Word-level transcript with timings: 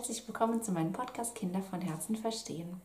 Herzlich 0.00 0.26
willkommen 0.26 0.62
zu 0.62 0.72
meinem 0.72 0.94
Podcast 0.94 1.34
Kinder 1.34 1.60
von 1.60 1.82
Herzen 1.82 2.16
verstehen. 2.16 2.80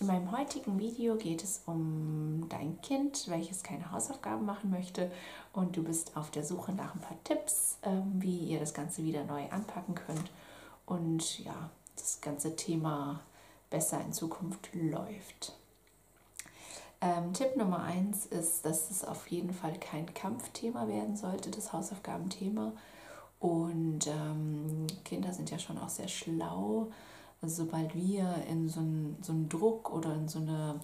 In 0.00 0.08
meinem 0.08 0.36
heutigen 0.36 0.80
Video 0.80 1.14
geht 1.14 1.44
es 1.44 1.62
um 1.64 2.48
dein 2.48 2.82
Kind, 2.82 3.28
welches 3.28 3.62
keine 3.62 3.92
Hausaufgaben 3.92 4.44
machen 4.46 4.68
möchte 4.68 5.12
und 5.52 5.76
du 5.76 5.84
bist 5.84 6.16
auf 6.16 6.32
der 6.32 6.42
Suche 6.42 6.72
nach 6.72 6.92
ein 6.92 7.00
paar 7.00 7.22
Tipps, 7.22 7.78
ähm, 7.84 8.14
wie 8.16 8.36
ihr 8.36 8.58
das 8.58 8.74
Ganze 8.74 9.04
wieder 9.04 9.22
neu 9.22 9.48
anpacken 9.50 9.94
könnt 9.94 10.28
und 10.86 11.38
ja, 11.38 11.70
das 11.94 12.20
ganze 12.20 12.56
Thema 12.56 13.20
besser 13.70 14.00
in 14.00 14.12
Zukunft 14.12 14.70
läuft. 14.72 15.52
Ähm, 17.00 17.32
Tipp 17.32 17.54
Nummer 17.54 17.84
eins 17.84 18.26
ist, 18.26 18.64
dass 18.66 18.90
es 18.90 19.04
auf 19.04 19.28
jeden 19.28 19.54
Fall 19.54 19.78
kein 19.78 20.12
Kampfthema 20.14 20.88
werden 20.88 21.16
sollte, 21.16 21.52
das 21.52 21.72
Hausaufgabenthema. 21.72 22.72
Und 23.40 24.06
ähm, 24.06 24.86
Kinder 25.04 25.32
sind 25.32 25.50
ja 25.50 25.58
schon 25.58 25.78
auch 25.78 25.88
sehr 25.88 26.08
schlau. 26.08 26.88
Also 27.42 27.64
sobald 27.64 27.94
wir 27.94 28.34
in 28.48 28.68
so 28.68 28.80
einen, 28.80 29.16
so 29.22 29.32
einen 29.32 29.48
Druck 29.48 29.90
oder 29.90 30.14
in 30.14 30.28
so 30.28 30.38
eine, 30.40 30.78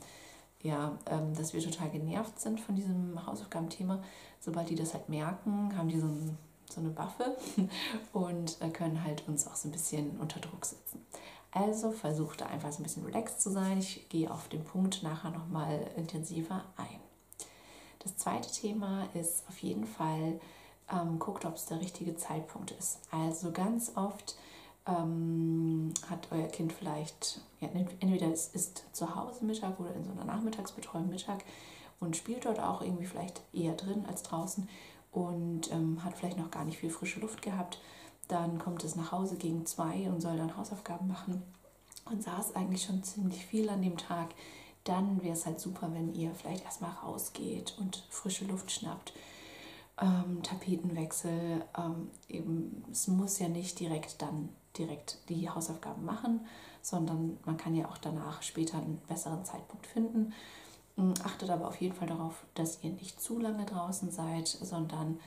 ja, 0.62 0.98
ähm, 1.06 1.34
dass 1.34 1.52
wir 1.52 1.60
total 1.60 1.90
genervt 1.90 2.40
sind 2.40 2.58
von 2.58 2.74
diesem 2.74 3.24
Hausaufgabenthema, 3.26 4.02
sobald 4.40 4.70
die 4.70 4.74
das 4.74 4.94
halt 4.94 5.08
merken, 5.10 5.76
haben 5.76 5.88
die 5.88 6.00
so, 6.00 6.06
ein, 6.06 6.38
so 6.70 6.80
eine 6.80 6.96
Waffe 6.96 7.36
und 8.14 8.56
äh, 8.62 8.70
können 8.70 9.04
halt 9.04 9.28
uns 9.28 9.46
auch 9.46 9.54
so 9.56 9.68
ein 9.68 9.72
bisschen 9.72 10.18
unter 10.18 10.40
Druck 10.40 10.64
setzen. 10.64 11.04
Also 11.52 11.90
versucht 11.90 12.40
da 12.40 12.46
einfach 12.46 12.72
so 12.72 12.80
ein 12.80 12.84
bisschen 12.84 13.04
relaxed 13.04 13.40
zu 13.40 13.50
sein. 13.50 13.78
Ich 13.78 14.08
gehe 14.08 14.30
auf 14.30 14.48
den 14.48 14.64
Punkt 14.64 15.02
nachher 15.02 15.30
nochmal 15.30 15.86
intensiver 15.96 16.64
ein. 16.76 17.00
Das 17.98 18.16
zweite 18.16 18.50
Thema 18.50 19.08
ist 19.14 19.44
auf 19.48 19.58
jeden 19.58 19.84
Fall, 19.84 20.38
ähm, 20.90 21.18
guckt, 21.18 21.44
ob 21.44 21.56
es 21.56 21.66
der 21.66 21.80
richtige 21.80 22.16
Zeitpunkt 22.16 22.70
ist. 22.72 22.98
Also 23.10 23.50
ganz 23.50 23.92
oft 23.96 24.36
ähm, 24.86 25.92
hat 26.08 26.28
euer 26.30 26.48
Kind 26.48 26.72
vielleicht, 26.72 27.40
ja, 27.60 27.68
entweder 27.68 28.32
es 28.32 28.48
ist 28.48 28.84
zu 28.92 29.14
Hause 29.14 29.44
Mittag 29.44 29.78
oder 29.80 29.94
in 29.94 30.04
so 30.04 30.12
einer 30.12 30.24
Nachmittagsbetreuung 30.24 31.08
Mittag 31.08 31.44
und 31.98 32.16
spielt 32.16 32.44
dort 32.44 32.60
auch 32.60 32.82
irgendwie 32.82 33.06
vielleicht 33.06 33.42
eher 33.52 33.74
drin 33.74 34.04
als 34.06 34.22
draußen 34.22 34.68
und 35.12 35.72
ähm, 35.72 36.04
hat 36.04 36.16
vielleicht 36.16 36.38
noch 36.38 36.50
gar 36.50 36.64
nicht 36.64 36.78
viel 36.78 36.90
frische 36.90 37.20
Luft 37.20 37.42
gehabt. 37.42 37.80
Dann 38.28 38.58
kommt 38.58 38.84
es 38.84 38.96
nach 38.96 39.12
Hause 39.12 39.36
gegen 39.36 39.66
zwei 39.66 40.08
und 40.08 40.20
soll 40.20 40.36
dann 40.36 40.56
Hausaufgaben 40.56 41.08
machen 41.08 41.42
und 42.04 42.22
saß 42.22 42.54
eigentlich 42.54 42.84
schon 42.84 43.02
ziemlich 43.02 43.44
viel 43.46 43.68
an 43.68 43.82
dem 43.82 43.96
Tag. 43.96 44.28
Dann 44.84 45.22
wäre 45.22 45.32
es 45.32 45.46
halt 45.46 45.58
super, 45.58 45.90
wenn 45.92 46.14
ihr 46.14 46.32
vielleicht 46.34 46.64
erstmal 46.64 46.92
rausgeht 47.02 47.76
und 47.80 48.04
frische 48.10 48.44
Luft 48.44 48.70
schnappt 48.70 49.12
ähm, 50.00 50.42
Tapetenwechsel. 50.42 51.64
Ähm, 51.76 52.10
eben, 52.28 52.84
es 52.90 53.08
muss 53.08 53.38
ja 53.38 53.48
nicht 53.48 53.80
direkt 53.80 54.20
dann 54.22 54.48
direkt 54.78 55.18
die 55.28 55.48
Hausaufgaben 55.48 56.04
machen, 56.04 56.46
sondern 56.82 57.38
man 57.44 57.56
kann 57.56 57.74
ja 57.74 57.88
auch 57.88 57.98
danach 57.98 58.42
später 58.42 58.76
einen 58.76 59.00
besseren 59.08 59.44
Zeitpunkt 59.44 59.86
finden. 59.86 60.32
Ähm, 60.98 61.14
achtet 61.24 61.50
aber 61.50 61.68
auf 61.68 61.80
jeden 61.80 61.94
Fall 61.94 62.08
darauf, 62.08 62.44
dass 62.54 62.82
ihr 62.82 62.90
nicht 62.90 63.20
zu 63.20 63.38
lange 63.38 63.64
draußen 63.64 64.10
seid, 64.10 64.48
sondern 64.48 65.18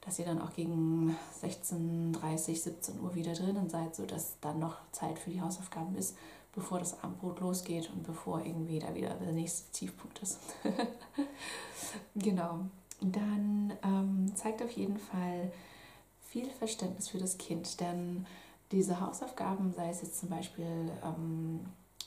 dass 0.00 0.18
ihr 0.18 0.24
dann 0.24 0.40
auch 0.40 0.52
gegen 0.54 1.16
16, 1.40 2.12
30, 2.14 2.62
17 2.62 3.00
Uhr 3.00 3.14
wieder 3.14 3.34
drinnen 3.34 3.68
seid, 3.68 3.94
sodass 3.94 4.36
dann 4.40 4.58
noch 4.58 4.76
Zeit 4.92 5.18
für 5.18 5.30
die 5.30 5.40
Hausaufgaben 5.40 5.94
ist, 5.96 6.16
bevor 6.54 6.78
das 6.78 7.02
Abendbrot 7.02 7.40
losgeht 7.40 7.90
und 7.92 8.04
bevor 8.04 8.44
irgendwie 8.44 8.78
da 8.78 8.94
wieder 8.94 9.10
der 9.14 9.32
nächste 9.32 9.70
Tiefpunkt 9.72 10.20
ist. 10.20 10.38
genau 12.14 12.60
dann 13.00 13.72
ähm, 13.82 14.34
zeigt 14.34 14.62
auf 14.62 14.70
jeden 14.70 14.98
Fall 14.98 15.52
viel 16.28 16.48
Verständnis 16.50 17.08
für 17.08 17.18
das 17.18 17.38
Kind, 17.38 17.80
denn 17.80 18.26
diese 18.70 19.00
Hausaufgaben, 19.00 19.72
sei 19.72 19.88
es 19.88 20.02
jetzt 20.02 20.18
zum 20.18 20.28
Beispiel 20.28 20.90
ähm, 21.02 21.60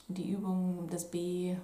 die 0.08 0.30
Übung, 0.30 0.88
das 0.92 1.10
B, 1.10 1.56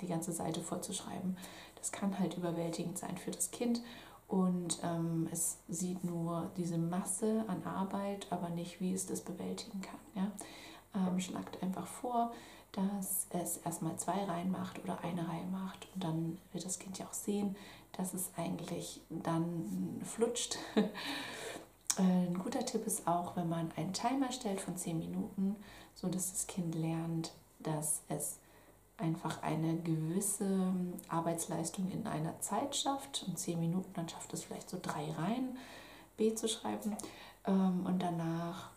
die 0.00 0.06
ganze 0.06 0.32
Seite 0.32 0.60
vorzuschreiben, 0.60 1.36
das 1.76 1.92
kann 1.92 2.18
halt 2.18 2.36
überwältigend 2.36 2.98
sein 2.98 3.16
für 3.18 3.30
das 3.30 3.50
Kind 3.50 3.82
und 4.28 4.78
ähm, 4.82 5.28
es 5.32 5.58
sieht 5.68 6.04
nur 6.04 6.50
diese 6.56 6.78
Masse 6.78 7.44
an 7.46 7.62
Arbeit, 7.64 8.26
aber 8.30 8.48
nicht, 8.48 8.80
wie 8.80 8.92
es 8.92 9.06
das 9.06 9.20
bewältigen 9.20 9.80
kann. 9.80 10.00
Ja? 10.14 10.30
Ähm, 10.94 11.20
schlagt 11.20 11.62
einfach 11.62 11.86
vor, 11.86 12.32
dass 12.74 13.26
es 13.30 13.58
erstmal 13.58 13.96
zwei 13.96 14.24
Reihen 14.24 14.50
macht 14.50 14.82
oder 14.82 14.98
eine 15.02 15.26
Reihe 15.28 15.46
macht 15.46 15.86
und 15.94 16.04
dann 16.04 16.38
wird 16.52 16.64
das 16.64 16.78
Kind 16.78 16.98
ja 16.98 17.06
auch 17.06 17.12
sehen, 17.12 17.56
dass 17.92 18.14
es 18.14 18.30
eigentlich 18.36 19.00
dann 19.08 20.00
flutscht. 20.04 20.58
Ein 21.96 22.36
guter 22.42 22.64
Tipp 22.66 22.86
ist 22.86 23.06
auch, 23.06 23.36
wenn 23.36 23.48
man 23.48 23.70
einen 23.76 23.92
Timer 23.92 24.32
stellt 24.32 24.60
von 24.60 24.76
10 24.76 24.98
Minuten, 24.98 25.54
so 25.94 26.08
dass 26.08 26.32
das 26.32 26.48
Kind 26.48 26.74
lernt, 26.74 27.32
dass 27.60 28.02
es 28.08 28.38
einfach 28.96 29.42
eine 29.42 29.76
gewisse 29.76 30.72
Arbeitsleistung 31.08 31.90
in 31.92 32.06
einer 32.08 32.40
Zeit 32.40 32.74
schafft. 32.74 33.24
Und 33.28 33.38
10 33.38 33.60
Minuten, 33.60 33.92
dann 33.94 34.08
schafft 34.08 34.32
es 34.32 34.42
vielleicht 34.42 34.70
so 34.70 34.78
drei 34.82 35.10
Reihen 35.12 35.56
B 36.16 36.34
zu 36.34 36.48
schreiben. 36.48 36.96
Ähm, 37.46 37.86
und 37.86 38.02
danach 38.02 38.70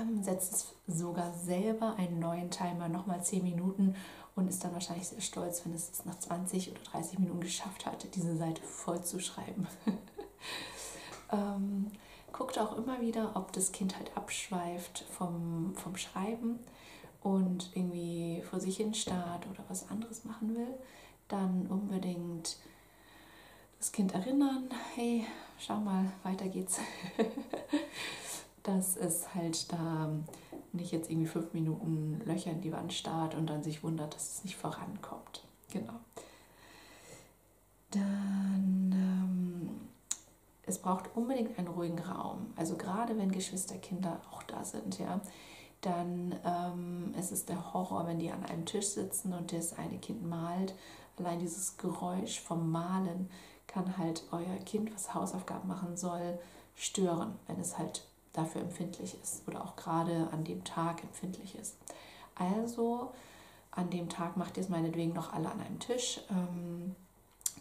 ähm, 0.00 0.22
setzt 0.22 0.52
es 0.86 0.98
sogar 0.98 1.32
selber 1.32 1.96
einen 1.96 2.18
neuen 2.18 2.50
Timer, 2.50 2.88
nochmal 2.88 3.22
10 3.22 3.42
Minuten 3.42 3.94
und 4.34 4.48
ist 4.48 4.64
dann 4.64 4.72
wahrscheinlich 4.72 5.08
sehr 5.08 5.20
stolz, 5.20 5.64
wenn 5.64 5.74
es 5.74 6.04
nach 6.04 6.18
20 6.18 6.70
oder 6.70 6.80
30 6.80 7.18
Minuten 7.18 7.40
geschafft 7.40 7.86
hat, 7.86 8.14
diese 8.14 8.36
Seite 8.36 8.62
voll 8.62 9.02
zu 9.02 9.20
schreiben. 9.20 9.66
ähm, 11.32 11.90
guckt 12.32 12.58
auch 12.58 12.76
immer 12.76 13.00
wieder, 13.00 13.32
ob 13.34 13.52
das 13.52 13.72
Kind 13.72 13.96
halt 13.96 14.16
abschweift 14.16 15.04
vom, 15.10 15.74
vom 15.76 15.96
Schreiben 15.96 16.58
und 17.22 17.70
irgendwie 17.74 18.42
vor 18.50 18.60
sich 18.60 18.76
hin 18.76 18.92
starrt 18.92 19.46
oder 19.46 19.64
was 19.68 19.88
anderes 19.88 20.24
machen 20.24 20.54
will. 20.54 20.74
Dann 21.28 21.66
unbedingt 21.68 22.58
das 23.78 23.92
Kind 23.92 24.14
erinnern, 24.14 24.68
hey, 24.94 25.26
schau 25.58 25.76
mal, 25.76 26.10
weiter 26.22 26.48
geht's. 26.48 26.80
dass 28.64 28.96
es 28.96 29.34
halt 29.34 29.72
da 29.72 30.10
nicht 30.72 30.90
jetzt 30.90 31.10
irgendwie 31.10 31.28
fünf 31.28 31.52
Minuten 31.52 32.20
Löcher 32.24 32.50
in 32.50 32.60
die 32.60 32.72
Wand 32.72 32.92
starrt 32.92 33.34
und 33.36 33.46
dann 33.48 33.62
sich 33.62 33.84
wundert, 33.84 34.14
dass 34.14 34.32
es 34.32 34.44
nicht 34.44 34.56
vorankommt. 34.56 35.44
Genau. 35.70 35.94
Dann, 37.90 38.90
ähm, 38.92 39.70
es 40.66 40.78
braucht 40.78 41.14
unbedingt 41.14 41.58
einen 41.58 41.68
ruhigen 41.68 41.98
Raum. 41.98 42.52
Also 42.56 42.76
gerade 42.76 43.16
wenn 43.16 43.30
Geschwisterkinder 43.30 44.20
auch 44.32 44.42
da 44.44 44.64
sind, 44.64 44.98
ja, 44.98 45.20
dann 45.82 46.34
ähm, 46.44 47.14
es 47.18 47.30
ist 47.30 47.50
der 47.50 47.74
Horror, 47.74 48.06
wenn 48.06 48.18
die 48.18 48.32
an 48.32 48.44
einem 48.44 48.64
Tisch 48.64 48.88
sitzen 48.88 49.34
und 49.34 49.52
das 49.52 49.78
eine 49.78 49.98
Kind 49.98 50.26
malt. 50.26 50.74
Allein 51.18 51.38
dieses 51.38 51.76
Geräusch 51.76 52.40
vom 52.40 52.72
Malen 52.72 53.30
kann 53.66 53.98
halt 53.98 54.24
euer 54.32 54.56
Kind, 54.64 54.92
was 54.94 55.14
Hausaufgaben 55.14 55.68
machen 55.68 55.96
soll, 55.96 56.38
stören, 56.74 57.34
wenn 57.46 57.60
es 57.60 57.78
halt 57.78 58.06
dafür 58.34 58.60
empfindlich 58.60 59.16
ist 59.22 59.48
oder 59.48 59.64
auch 59.64 59.76
gerade 59.76 60.28
an 60.30 60.44
dem 60.44 60.62
Tag 60.64 61.02
empfindlich 61.02 61.54
ist. 61.54 61.76
Also 62.34 63.12
an 63.70 63.90
dem 63.90 64.08
Tag 64.08 64.36
macht 64.36 64.56
ihr 64.56 64.62
es 64.62 64.68
meinetwegen 64.68 65.14
noch 65.14 65.32
alle 65.32 65.50
an 65.50 65.60
einem 65.60 65.78
Tisch, 65.78 66.20
ähm, 66.30 66.94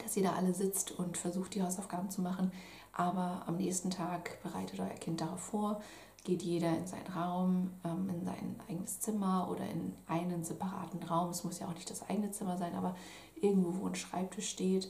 dass 0.04 0.18
ihr 0.18 0.24
da 0.24 0.34
alle 0.34 0.54
sitzt 0.54 0.92
und 0.92 1.18
versucht, 1.18 1.56
die 1.56 1.64
Hausaufgaben 1.64 2.10
zu 2.10 2.22
machen. 2.22 2.52
Aber 2.92 3.44
am 3.48 3.58
nächsten 3.58 3.90
Tag 3.90 4.42
bereitet 4.44 4.80
euer 4.80 4.90
Kind 4.90 5.22
darauf 5.22 5.40
vor, 5.40 5.82
geht 6.24 6.44
jeder 6.44 6.70
in 6.78 6.88
seinen 6.88 7.08
Raum, 7.08 7.72
ähm, 7.84 8.10
in 8.10 8.26
sein 8.26 8.60
eigenes 8.70 9.00
Zimmer 9.00 9.50
oder 9.50 9.68
in 9.68 9.96
einen 10.08 10.44
separaten 10.44 11.04
Raum. 11.04 11.30
Es 11.30 11.44
muss 11.44 11.60
ja 11.60 11.68
auch 11.68 11.74
nicht 11.74 11.90
das 11.90 12.08
eigene 12.10 12.32
Zimmer 12.32 12.58
sein, 12.58 12.76
aber 12.76 12.96
irgendwo, 13.36 13.82
wo 13.82 13.88
ein 13.88 13.96
Schreibtisch 13.96 14.50
steht. 14.50 14.90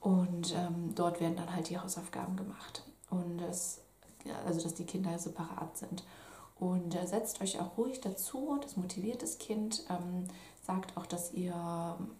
Und 0.00 0.54
ähm, 0.54 0.94
dort 0.94 1.20
werden 1.20 1.36
dann 1.36 1.54
halt 1.54 1.70
die 1.70 1.78
Hausaufgaben 1.78 2.36
gemacht. 2.36 2.82
Und 3.08 3.40
es 3.40 3.80
also 4.46 4.62
dass 4.62 4.74
die 4.74 4.86
Kinder 4.86 5.18
separat 5.18 5.76
sind. 5.76 6.04
Und 6.58 6.94
äh, 6.94 7.06
setzt 7.06 7.40
euch 7.40 7.60
auch 7.60 7.76
ruhig 7.76 8.00
dazu, 8.00 8.58
das 8.62 8.76
motiviert 8.76 9.22
das 9.22 9.38
Kind. 9.38 9.84
Ähm, 9.90 10.24
sagt 10.62 10.96
auch, 10.96 11.06
dass 11.06 11.32
ihr 11.34 11.54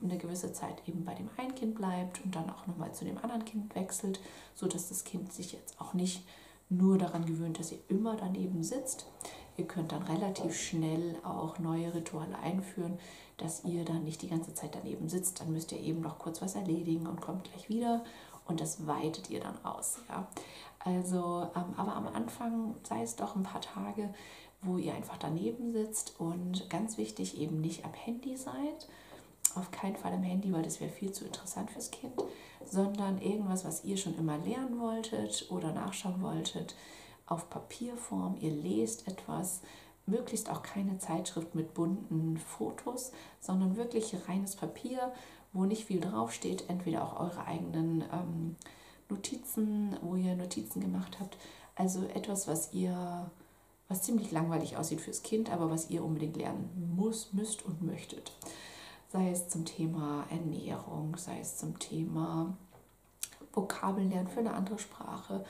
eine 0.02 0.18
gewisse 0.18 0.52
Zeit 0.52 0.86
eben 0.86 1.04
bei 1.04 1.14
dem 1.14 1.30
einen 1.36 1.54
Kind 1.54 1.74
bleibt 1.74 2.22
und 2.24 2.34
dann 2.34 2.50
auch 2.50 2.66
nochmal 2.66 2.92
zu 2.92 3.04
dem 3.04 3.16
anderen 3.18 3.44
Kind 3.44 3.74
wechselt, 3.74 4.20
sodass 4.54 4.88
das 4.88 5.04
Kind 5.04 5.32
sich 5.32 5.52
jetzt 5.52 5.80
auch 5.80 5.94
nicht 5.94 6.26
nur 6.68 6.98
daran 6.98 7.24
gewöhnt, 7.24 7.58
dass 7.58 7.72
ihr 7.72 7.78
immer 7.88 8.16
daneben 8.16 8.62
sitzt. 8.62 9.06
Ihr 9.56 9.66
könnt 9.66 9.92
dann 9.92 10.02
relativ 10.02 10.54
schnell 10.54 11.16
auch 11.22 11.58
neue 11.58 11.94
Rituale 11.94 12.36
einführen, 12.38 12.98
dass 13.36 13.64
ihr 13.64 13.84
dann 13.84 14.04
nicht 14.04 14.20
die 14.22 14.28
ganze 14.28 14.52
Zeit 14.52 14.74
daneben 14.74 15.08
sitzt. 15.08 15.40
Dann 15.40 15.52
müsst 15.52 15.72
ihr 15.72 15.80
eben 15.80 16.00
noch 16.00 16.18
kurz 16.18 16.42
was 16.42 16.56
erledigen 16.56 17.06
und 17.06 17.20
kommt 17.20 17.44
gleich 17.44 17.68
wieder 17.68 18.04
und 18.46 18.60
das 18.60 18.86
weitet 18.86 19.30
ihr 19.30 19.40
dann 19.40 19.64
aus. 19.64 19.98
Ja? 20.08 20.26
Also, 20.80 21.48
ähm, 21.56 21.74
aber 21.76 21.96
am 21.96 22.08
Anfang 22.08 22.74
sei 22.82 23.02
es 23.02 23.16
doch 23.16 23.36
ein 23.36 23.42
paar 23.42 23.60
Tage, 23.60 24.12
wo 24.62 24.78
ihr 24.78 24.94
einfach 24.94 25.16
daneben 25.18 25.72
sitzt 25.72 26.18
und 26.18 26.68
ganz 26.70 26.96
wichtig 26.98 27.38
eben 27.38 27.60
nicht 27.60 27.84
am 27.84 27.92
Handy 27.92 28.36
seid. 28.36 28.88
Auf 29.54 29.70
keinen 29.70 29.96
Fall 29.96 30.12
am 30.12 30.22
Handy, 30.22 30.52
weil 30.52 30.62
das 30.62 30.80
wäre 30.80 30.90
viel 30.90 31.12
zu 31.12 31.24
interessant 31.24 31.70
fürs 31.70 31.90
Kind, 31.90 32.14
sondern 32.64 33.20
irgendwas, 33.20 33.64
was 33.64 33.84
ihr 33.84 33.96
schon 33.96 34.16
immer 34.18 34.38
lernen 34.38 34.80
wolltet 34.80 35.46
oder 35.50 35.72
nachschauen 35.72 36.22
wolltet, 36.22 36.74
auf 37.26 37.48
Papierform. 37.50 38.36
Ihr 38.40 38.50
lest 38.50 39.06
etwas 39.06 39.60
möglichst 40.06 40.50
auch 40.50 40.62
keine 40.62 40.98
Zeitschrift 40.98 41.54
mit 41.54 41.74
bunten 41.74 42.36
Fotos, 42.36 43.12
sondern 43.40 43.76
wirklich 43.76 44.14
reines 44.28 44.56
Papier, 44.56 45.12
wo 45.54 45.64
nicht 45.64 45.86
viel 45.86 46.00
draufsteht, 46.00 46.68
entweder 46.68 47.04
auch 47.04 47.18
eure 47.20 47.46
eigenen 47.46 48.02
ähm, 48.12 48.56
Notizen, 49.08 49.96
wo 50.02 50.16
ihr 50.16 50.34
Notizen 50.34 50.80
gemacht 50.80 51.18
habt. 51.20 51.38
Also 51.76 52.04
etwas, 52.06 52.46
was 52.46 52.72
ihr, 52.72 53.30
was 53.88 54.02
ziemlich 54.02 54.30
langweilig 54.32 54.76
aussieht 54.76 55.00
fürs 55.00 55.22
Kind, 55.22 55.50
aber 55.50 55.70
was 55.70 55.90
ihr 55.90 56.04
unbedingt 56.04 56.36
lernen 56.36 56.94
muss, 56.96 57.32
müsst 57.32 57.64
und 57.64 57.82
möchtet. 57.82 58.32
Sei 59.12 59.30
es 59.30 59.48
zum 59.48 59.64
Thema 59.64 60.26
Ernährung, 60.28 61.16
sei 61.16 61.38
es 61.40 61.56
zum 61.56 61.78
Thema 61.78 62.56
Vokabeln 63.52 64.10
lernen 64.10 64.28
für 64.28 64.40
eine 64.40 64.54
andere 64.54 64.78
Sprache 64.78 65.44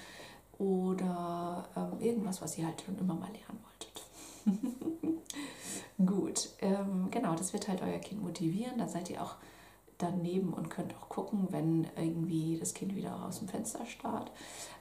oder 0.59 1.67
ähm, 1.77 2.01
irgendwas, 2.01 2.43
was 2.43 2.59
ihr 2.59 2.67
halt 2.67 2.83
schon 2.83 2.99
immer 2.99 3.15
mal 3.15 3.31
lernen 3.31 3.65
wolltet. 3.65 5.25
Gut, 6.07 6.51
ähm, 6.61 7.09
genau, 7.11 7.35
das 7.35 7.53
wird 7.53 7.69
halt 7.69 7.81
euer 7.83 7.99
Kind 7.99 8.23
motivieren. 8.23 8.79
Da 8.79 8.89
seid 8.89 9.09
ihr 9.09 9.23
auch 9.23 9.37
daneben 9.99 10.53
und 10.53 10.71
könnt 10.71 10.95
auch 10.97 11.09
gucken, 11.09 11.49
wenn 11.51 11.87
irgendwie 11.97 12.59
das 12.59 12.75
Kind 12.75 12.95
wieder 12.95 13.25
aus 13.25 13.39
dem 13.39 13.49
Fenster 13.49 13.87
starrt. 13.87 14.31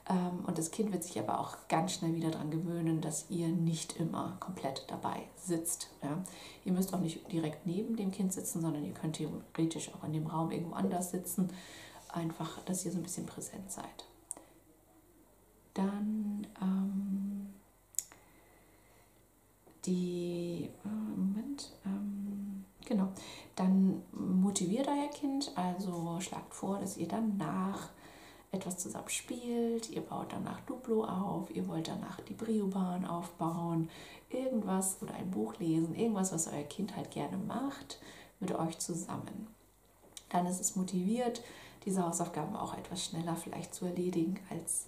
Ähm, 0.10 0.44
und 0.46 0.58
das 0.58 0.72
Kind 0.72 0.92
wird 0.92 1.04
sich 1.04 1.20
aber 1.20 1.40
auch 1.40 1.56
ganz 1.70 1.94
schnell 1.94 2.16
wieder 2.16 2.32
daran 2.32 2.52
gewöhnen, 2.52 3.02
dass 3.02 3.30
ihr 3.30 3.48
nicht 3.48 3.98
immer 3.98 4.38
komplett 4.40 4.86
dabei 4.88 5.24
sitzt. 5.36 5.90
Ja. 6.02 6.24
Ihr 6.66 6.74
müsst 6.74 6.94
auch 6.94 7.00
nicht 7.00 7.32
direkt 7.32 7.66
neben 7.66 7.96
dem 7.96 8.12
Kind 8.12 8.34
sitzen, 8.34 8.62
sondern 8.62 8.84
ihr 8.84 8.94
könnt 8.94 9.16
theoretisch 9.16 9.92
auch 9.94 10.04
in 10.04 10.14
dem 10.14 10.28
Raum 10.28 10.52
irgendwo 10.52 10.76
anders 10.76 11.12
sitzen. 11.12 11.50
Einfach, 12.10 12.64
dass 12.66 12.86
ihr 12.86 12.92
so 12.92 12.98
ein 12.98 13.04
bisschen 13.04 13.26
präsent 13.26 13.72
seid. 13.72 14.06
Dann 15.74 16.46
ähm, 16.62 17.54
die, 19.86 20.70
äh, 20.86 20.88
Moment, 20.88 21.72
ähm, 21.86 22.13
genau, 22.86 23.10
dann 23.56 24.04
motiviert 24.12 24.88
euer 24.88 25.10
Kind, 25.10 25.52
also 25.56 26.20
schlagt 26.20 26.54
vor, 26.54 26.80
dass 26.80 26.98
ihr 26.98 27.08
danach 27.08 27.90
etwas 28.52 28.78
zusammen 28.78 29.10
spielt, 29.10 29.90
ihr 29.90 30.02
baut 30.02 30.32
danach 30.32 30.62
Duplo 30.62 31.06
auf, 31.06 31.54
ihr 31.56 31.68
wollt 31.68 31.88
danach 31.88 32.20
die 32.22 32.34
Briobahn 32.36 33.06
aufbauen, 33.06 33.90
irgendwas 34.30 34.98
oder 35.02 35.16
ein 35.16 35.32
Buch 35.32 35.56
lesen, 35.60 35.96
irgendwas, 35.96 36.32
was 36.32 36.48
euer 36.48 36.64
Kind 36.64 36.96
halt 36.96 37.12
gerne 37.12 37.38
macht, 37.38 38.00
mit 38.40 38.54
euch 38.54 38.78
zusammen. 38.80 39.48
Dann 40.30 40.46
ist 40.46 40.62
es 40.62 40.76
motiviert, 40.76 41.42
diese 41.86 42.04
Hausaufgaben 42.04 42.56
auch 42.56 42.78
etwas 42.78 43.04
schneller 43.04 43.36
vielleicht 43.36 43.74
zu 43.74 43.86
erledigen, 43.86 44.40
als 44.50 44.86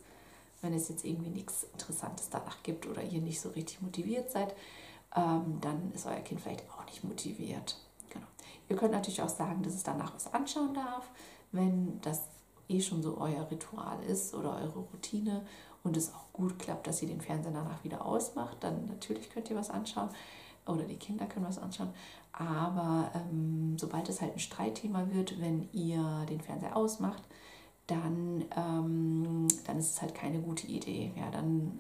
wenn 0.62 0.74
es 0.74 0.90
jetzt 0.90 1.06
irgendwie 1.06 1.30
nichts 1.30 1.66
Interessantes 1.74 2.30
danach 2.30 2.64
gibt 2.64 2.88
oder 2.88 3.04
ihr 3.04 3.22
nicht 3.22 3.42
so 3.42 3.50
richtig 3.50 3.82
motiviert 3.82 4.32
seid, 4.32 4.56
ähm, 5.16 5.60
dann 5.62 5.92
ist 5.94 6.06
euer 6.06 6.22
Kind 6.22 6.42
vielleicht 6.42 6.70
auch 6.70 6.86
nicht 6.86 7.04
motiviert. 7.04 7.78
Ihr 8.70 8.76
könnt 8.76 8.92
natürlich 8.92 9.22
auch 9.22 9.30
sagen, 9.30 9.64
dass 9.64 9.74
es 9.74 9.84
danach 9.84 10.14
was 10.16 10.34
anschauen 10.34 10.74
darf, 10.74 11.10
wenn 11.52 12.00
das 12.02 12.24
eh 12.68 12.82
schon 12.82 13.04
so 13.04 13.18
euer 13.18 13.50
Ritual 13.50 14.02
ist 14.04 14.34
oder 14.34 14.56
eure 14.56 14.80
Routine 14.80 15.46
und 15.84 15.96
es 15.98 16.14
auch 16.14 16.34
gut 16.34 16.58
klappt, 16.58 16.88
dass 16.88 17.02
ihr 17.02 17.08
den 17.08 17.22
Fernseher 17.22 17.52
danach 17.52 17.84
wieder 17.84 18.06
ausmacht, 18.06 18.58
dann 18.62 18.88
natürlich 18.88 19.30
könnt 19.30 19.50
ihr 19.50 19.56
was 19.56 19.70
anschauen 19.70 20.10
oder 20.66 20.84
die 20.84 20.98
Kinder 20.98 21.26
können 21.28 21.46
was 21.46 21.60
anschauen. 21.60 21.94
Aber 22.34 23.12
ähm, 23.14 23.78
sobald 23.78 24.10
es 24.10 24.22
halt 24.22 24.34
ein 24.34 24.40
Streitthema 24.40 25.08
wird, 25.12 25.40
wenn 25.40 25.70
ihr 25.72 26.26
den 26.28 26.42
Fernseher 26.42 26.76
ausmacht, 26.76 27.24
dann, 27.88 28.44
ähm, 28.56 29.48
dann 29.66 29.78
ist 29.78 29.92
es 29.92 30.02
halt 30.02 30.16
keine 30.16 30.40
gute 30.40 30.68
Idee. 30.68 31.12
Ja, 31.16 31.30
dann 31.30 31.80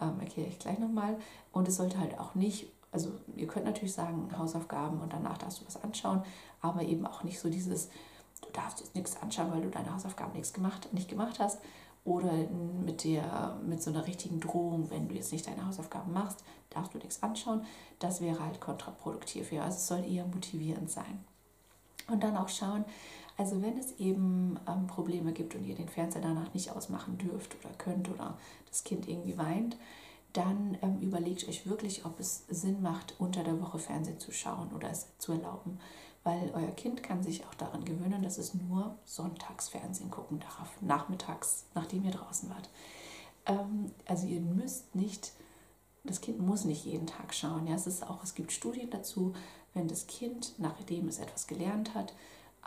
ähm, 0.00 0.20
erkläre 0.20 0.48
ich 0.48 0.58
gleich 0.58 0.78
nochmal. 0.78 1.18
Und 1.52 1.68
es 1.68 1.76
sollte 1.76 1.98
halt 1.98 2.18
auch 2.18 2.34
nicht, 2.34 2.68
also 2.92 3.12
ihr 3.34 3.46
könnt 3.46 3.66
natürlich 3.66 3.92
sagen, 3.92 4.30
Hausaufgaben 4.36 5.00
und 5.00 5.12
danach 5.12 5.38
darfst 5.38 5.60
du 5.60 5.66
was 5.66 5.82
anschauen, 5.82 6.22
aber 6.60 6.82
eben 6.82 7.06
auch 7.06 7.24
nicht 7.24 7.38
so 7.38 7.50
dieses, 7.50 7.88
du 8.40 8.48
darfst 8.52 8.80
jetzt 8.80 8.94
nichts 8.94 9.20
anschauen, 9.20 9.52
weil 9.52 9.62
du 9.62 9.70
deine 9.70 9.92
Hausaufgaben 9.94 10.32
nichts 10.32 10.52
gemacht, 10.52 10.88
nicht 10.92 11.08
gemacht 11.08 11.38
hast. 11.38 11.60
Oder 12.04 12.32
mit, 12.84 13.02
der, 13.02 13.58
mit 13.66 13.82
so 13.82 13.90
einer 13.90 14.06
richtigen 14.06 14.38
Drohung, 14.38 14.90
wenn 14.90 15.08
du 15.08 15.16
jetzt 15.16 15.32
nicht 15.32 15.44
deine 15.44 15.66
Hausaufgaben 15.66 16.12
machst, 16.12 16.44
darfst 16.70 16.94
du 16.94 16.98
nichts 16.98 17.20
anschauen. 17.20 17.64
Das 17.98 18.20
wäre 18.20 18.38
halt 18.38 18.60
kontraproduktiv. 18.60 19.50
Ja. 19.50 19.64
Also 19.64 19.76
es 19.76 19.88
soll 19.88 20.04
eher 20.04 20.24
motivierend 20.24 20.88
sein. 20.88 21.24
Und 22.08 22.22
dann 22.22 22.36
auch 22.36 22.48
schauen, 22.48 22.84
also 23.36 23.60
wenn 23.60 23.76
es 23.76 23.98
eben 23.98 24.58
ähm, 24.68 24.86
Probleme 24.86 25.32
gibt 25.32 25.56
und 25.56 25.64
ihr 25.64 25.74
den 25.74 25.88
Fernseher 25.88 26.22
danach 26.22 26.54
nicht 26.54 26.70
ausmachen 26.70 27.18
dürft 27.18 27.56
oder 27.56 27.74
könnt 27.74 28.08
oder 28.08 28.38
das 28.68 28.84
Kind 28.84 29.08
irgendwie 29.08 29.36
weint, 29.36 29.76
dann 30.36 30.76
ähm, 30.82 31.00
überlegt 31.00 31.48
euch 31.48 31.66
wirklich, 31.66 32.04
ob 32.04 32.20
es 32.20 32.44
Sinn 32.48 32.82
macht, 32.82 33.14
unter 33.18 33.42
der 33.42 33.60
Woche 33.60 33.78
Fernsehen 33.78 34.18
zu 34.18 34.32
schauen 34.32 34.72
oder 34.74 34.90
es 34.90 35.06
zu 35.18 35.32
erlauben 35.32 35.78
weil 36.26 36.50
euer 36.54 36.72
Kind 36.72 37.04
kann 37.04 37.22
sich 37.22 37.46
auch 37.46 37.54
daran 37.54 37.84
gewöhnen, 37.84 38.20
dass 38.20 38.36
es 38.36 38.52
nur 38.52 38.96
sonntags 39.04 39.68
Fernsehen 39.68 40.10
gucken 40.10 40.40
darf, 40.40 40.70
nachmittags, 40.80 41.66
nachdem 41.72 42.04
ihr 42.04 42.10
draußen 42.10 42.50
wart. 42.50 42.68
Ähm, 43.46 43.92
also 44.06 44.26
ihr 44.26 44.40
müsst 44.40 44.92
nicht, 44.96 45.30
das 46.02 46.20
Kind 46.20 46.40
muss 46.40 46.64
nicht 46.64 46.84
jeden 46.84 47.06
Tag 47.06 47.32
schauen. 47.32 47.68
Ja, 47.68 47.76
es 47.76 47.86
ist 47.86 48.02
auch, 48.02 48.24
es 48.24 48.34
gibt 48.34 48.50
Studien 48.50 48.90
dazu, 48.90 49.34
wenn 49.72 49.86
das 49.86 50.08
Kind, 50.08 50.54
nachdem 50.58 51.06
es 51.06 51.20
etwas 51.20 51.46
gelernt 51.46 51.94
hat, 51.94 52.12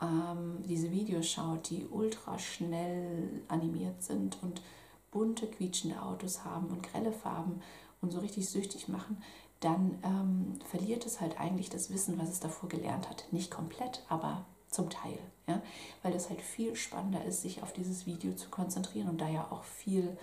ähm, 0.02 0.64
diese 0.66 0.90
Videos 0.90 1.28
schaut, 1.28 1.70
die 1.70 1.86
ultra 1.86 2.40
schnell 2.40 3.42
animiert 3.50 4.02
sind 4.02 4.42
und 4.42 4.62
bunte, 5.12 5.48
quietschende 5.48 6.02
Autos 6.02 6.46
haben 6.46 6.68
und 6.68 6.84
grelle 6.84 7.12
Farben 7.12 7.62
und 8.02 8.12
so 8.12 8.20
richtig 8.20 8.50
süchtig 8.50 8.88
machen, 8.88 9.22
dann 9.60 10.00
ähm, 10.04 10.60
verliert 10.66 11.06
es 11.06 11.20
halt 11.20 11.40
eigentlich 11.40 11.70
das 11.70 11.90
Wissen, 11.90 12.18
was 12.18 12.30
es 12.30 12.40
davor 12.40 12.70
gelernt 12.70 13.10
hat. 13.10 13.26
Nicht 13.32 13.52
komplett, 13.52 14.04
aber 14.08 14.46
zum 14.70 14.90
Teil. 14.90 15.20
Ja? 15.48 15.62
Weil 16.04 16.14
es 16.14 16.30
halt 16.30 16.42
viel 16.42 16.76
spannender 16.76 17.24
ist, 17.26 17.42
sich 17.42 17.62
auf 17.64 17.74
dieses 17.74 18.06
Video 18.06 18.34
zu 18.34 18.50
konzentrieren 18.50 19.10
und 19.10 19.20
da 19.20 19.28
ja 19.28 19.48
auch 19.52 19.64
viel 19.64 20.18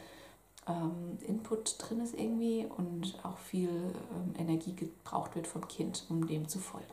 ähm, 0.67 1.19
Input 1.27 1.77
drin 1.79 2.01
ist 2.01 2.15
irgendwie 2.15 2.67
und 2.77 3.19
auch 3.25 3.39
viel 3.39 3.69
ähm, 3.69 4.35
Energie 4.39 4.75
gebraucht 4.75 5.35
wird 5.35 5.47
vom 5.47 5.67
Kind, 5.69 6.05
um 6.09 6.27
dem 6.27 6.49
zu 6.49 6.59
folgen. 6.59 6.87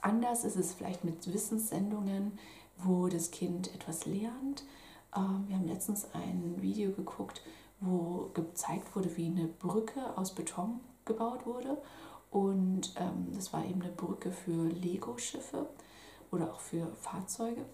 Anders 0.00 0.44
ist 0.44 0.56
es 0.56 0.74
vielleicht 0.74 1.04
mit 1.04 1.32
Wissenssendungen, 1.32 2.38
wo 2.78 3.08
das 3.08 3.30
Kind 3.30 3.74
etwas 3.74 4.06
lernt. 4.06 4.64
Ähm, 5.16 5.44
wir 5.48 5.56
haben 5.56 5.66
letztens 5.66 6.06
ein 6.12 6.56
Video 6.60 6.92
geguckt, 6.92 7.42
wo 7.80 8.30
gezeigt 8.34 8.94
wurde, 8.94 9.16
wie 9.16 9.26
eine 9.26 9.46
Brücke 9.46 10.16
aus 10.16 10.34
Beton 10.34 10.80
gebaut 11.04 11.46
wurde. 11.46 11.78
Und 12.30 12.94
ähm, 12.96 13.28
das 13.34 13.52
war 13.52 13.64
eben 13.64 13.82
eine 13.82 13.92
Brücke 13.92 14.32
für 14.32 14.68
Lego-Schiffe 14.68 15.68
oder 16.30 16.52
auch 16.52 16.60
für 16.60 16.88
Fahrzeuge, 17.00 17.64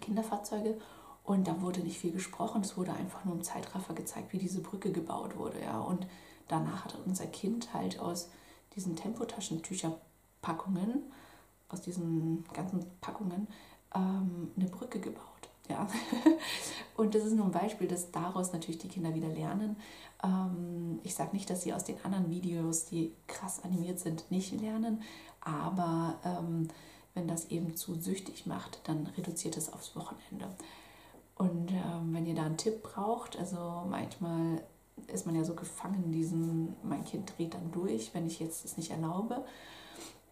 Kinderfahrzeuge. 0.00 0.80
Und 1.24 1.46
da 1.46 1.60
wurde 1.60 1.80
nicht 1.80 1.98
viel 1.98 2.12
gesprochen, 2.12 2.62
es 2.62 2.76
wurde 2.76 2.92
einfach 2.92 3.24
nur 3.24 3.36
im 3.36 3.44
Zeitraffer 3.44 3.94
gezeigt, 3.94 4.32
wie 4.32 4.38
diese 4.38 4.60
Brücke 4.60 4.90
gebaut 4.90 5.36
wurde. 5.36 5.60
Ja. 5.60 5.78
Und 5.80 6.06
danach 6.48 6.84
hat 6.84 6.98
unser 7.06 7.26
Kind 7.26 7.72
halt 7.72 8.00
aus 8.00 8.28
diesen 8.74 8.96
Tempotaschentücherpackungen, 8.96 11.12
aus 11.68 11.82
diesen 11.82 12.44
ganzen 12.52 12.84
Packungen, 13.00 13.46
ähm, 13.94 14.50
eine 14.56 14.68
Brücke 14.68 14.98
gebaut. 14.98 15.31
Ja. 15.72 15.88
Und 16.96 17.14
das 17.14 17.24
ist 17.24 17.34
nur 17.34 17.46
ein 17.46 17.52
Beispiel, 17.52 17.88
dass 17.88 18.10
daraus 18.10 18.52
natürlich 18.52 18.78
die 18.78 18.88
Kinder 18.88 19.14
wieder 19.14 19.28
lernen. 19.28 19.76
Ähm, 20.22 21.00
ich 21.02 21.14
sage 21.14 21.32
nicht, 21.32 21.48
dass 21.48 21.62
sie 21.62 21.72
aus 21.72 21.84
den 21.84 22.02
anderen 22.04 22.30
Videos, 22.30 22.84
die 22.84 23.14
krass 23.26 23.64
animiert 23.64 23.98
sind, 23.98 24.30
nicht 24.30 24.52
lernen, 24.60 25.02
aber 25.40 26.18
ähm, 26.24 26.68
wenn 27.14 27.26
das 27.26 27.46
eben 27.46 27.74
zu 27.76 27.94
süchtig 27.94 28.46
macht, 28.46 28.80
dann 28.84 29.06
reduziert 29.18 29.56
es 29.56 29.72
aufs 29.72 29.96
Wochenende. 29.96 30.48
Und 31.36 31.72
ähm, 31.72 32.12
wenn 32.12 32.26
ihr 32.26 32.34
da 32.34 32.44
einen 32.44 32.58
Tipp 32.58 32.82
braucht, 32.82 33.38
also 33.38 33.84
manchmal 33.88 34.62
ist 35.08 35.26
man 35.26 35.34
ja 35.34 35.44
so 35.44 35.54
gefangen 35.54 36.04
in 36.04 36.12
diesem, 36.12 36.74
mein 36.82 37.04
Kind 37.04 37.32
dreht 37.36 37.54
dann 37.54 37.72
durch, 37.72 38.14
wenn 38.14 38.26
ich 38.26 38.38
jetzt 38.38 38.64
es 38.64 38.76
nicht 38.76 38.90
erlaube. 38.90 39.44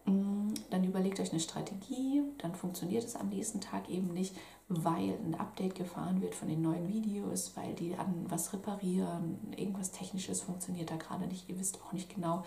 Mm, 0.05 0.53
dann 0.69 0.83
überlegt 0.83 1.19
euch 1.19 1.31
eine 1.31 1.39
Strategie, 1.39 2.23
dann 2.37 2.55
funktioniert 2.55 3.03
es 3.03 3.15
am 3.15 3.29
nächsten 3.29 3.61
Tag 3.61 3.89
eben 3.89 4.13
nicht, 4.13 4.35
weil 4.71 5.17
ein 5.25 5.35
Update 5.35 5.75
gefahren 5.75 6.21
wird 6.21 6.33
von 6.33 6.47
den 6.47 6.61
neuen 6.61 6.87
Videos, 6.87 7.51
weil 7.55 7.73
die 7.73 7.95
an 7.95 8.25
was 8.29 8.53
reparieren, 8.53 9.37
irgendwas 9.55 9.91
Technisches 9.91 10.41
funktioniert 10.41 10.89
da 10.89 10.95
gerade 10.95 11.27
nicht, 11.27 11.49
ihr 11.49 11.59
wisst 11.59 11.79
auch 11.83 11.91
nicht 11.91 12.13
genau, 12.13 12.43